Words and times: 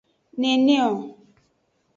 Neneo. 0.39 0.89